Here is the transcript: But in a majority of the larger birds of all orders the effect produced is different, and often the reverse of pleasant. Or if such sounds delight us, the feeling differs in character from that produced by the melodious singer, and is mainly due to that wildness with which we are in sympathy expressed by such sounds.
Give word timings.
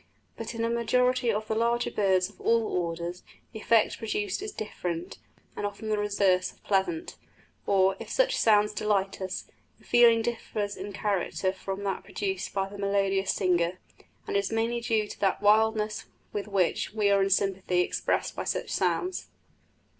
But 0.35 0.55
in 0.55 0.63
a 0.63 0.69
majority 0.71 1.31
of 1.31 1.47
the 1.47 1.53
larger 1.53 1.91
birds 1.91 2.27
of 2.27 2.41
all 2.41 2.63
orders 2.65 3.21
the 3.51 3.59
effect 3.59 3.99
produced 3.99 4.41
is 4.41 4.51
different, 4.51 5.19
and 5.55 5.63
often 5.63 5.89
the 5.89 5.97
reverse 5.99 6.51
of 6.51 6.63
pleasant. 6.63 7.17
Or 7.67 7.95
if 7.99 8.09
such 8.09 8.35
sounds 8.35 8.73
delight 8.73 9.21
us, 9.21 9.45
the 9.77 9.85
feeling 9.85 10.23
differs 10.23 10.75
in 10.75 10.91
character 10.91 11.53
from 11.53 11.83
that 11.83 12.03
produced 12.03 12.51
by 12.51 12.67
the 12.67 12.79
melodious 12.79 13.31
singer, 13.31 13.77
and 14.25 14.35
is 14.35 14.51
mainly 14.51 14.81
due 14.81 15.07
to 15.07 15.19
that 15.19 15.39
wildness 15.39 16.05
with 16.33 16.47
which 16.47 16.95
we 16.95 17.11
are 17.11 17.21
in 17.21 17.29
sympathy 17.29 17.81
expressed 17.81 18.35
by 18.35 18.45
such 18.45 18.71
sounds. 18.71 19.27